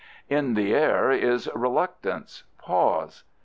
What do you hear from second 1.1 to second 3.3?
is reluctance, pause.